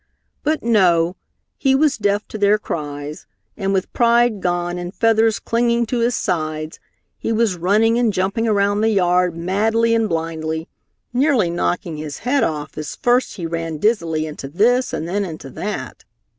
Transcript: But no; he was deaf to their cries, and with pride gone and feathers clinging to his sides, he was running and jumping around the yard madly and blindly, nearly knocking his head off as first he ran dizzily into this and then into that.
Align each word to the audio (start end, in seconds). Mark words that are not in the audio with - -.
But 0.41 0.63
no; 0.63 1.15
he 1.59 1.75
was 1.75 1.95
deaf 1.99 2.27
to 2.29 2.39
their 2.39 2.57
cries, 2.57 3.27
and 3.55 3.71
with 3.71 3.93
pride 3.93 4.41
gone 4.41 4.79
and 4.79 4.91
feathers 4.91 5.37
clinging 5.37 5.85
to 5.85 5.99
his 5.99 6.15
sides, 6.15 6.79
he 7.19 7.31
was 7.31 7.55
running 7.55 7.99
and 7.99 8.11
jumping 8.11 8.47
around 8.47 8.81
the 8.81 8.89
yard 8.89 9.37
madly 9.37 9.93
and 9.93 10.09
blindly, 10.09 10.67
nearly 11.13 11.51
knocking 11.51 11.97
his 11.97 12.17
head 12.25 12.43
off 12.43 12.79
as 12.79 12.95
first 12.95 13.35
he 13.35 13.45
ran 13.45 13.77
dizzily 13.77 14.25
into 14.25 14.47
this 14.47 14.91
and 14.91 15.07
then 15.07 15.23
into 15.23 15.51
that. 15.51 16.03